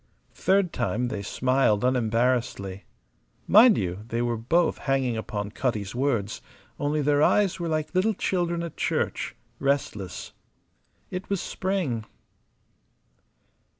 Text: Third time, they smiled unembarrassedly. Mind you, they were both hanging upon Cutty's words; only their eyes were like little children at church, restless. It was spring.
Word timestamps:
Third 0.33 0.73
time, 0.73 1.09
they 1.09 1.21
smiled 1.21 1.83
unembarrassedly. 1.85 2.85
Mind 3.45 3.77
you, 3.77 3.99
they 4.07 4.23
were 4.23 4.35
both 4.35 4.79
hanging 4.79 5.15
upon 5.15 5.51
Cutty's 5.51 5.93
words; 5.93 6.41
only 6.79 7.03
their 7.03 7.21
eyes 7.21 7.59
were 7.59 7.67
like 7.67 7.93
little 7.93 8.15
children 8.15 8.63
at 8.63 8.75
church, 8.77 9.35
restless. 9.59 10.33
It 11.11 11.29
was 11.29 11.39
spring. 11.39 12.05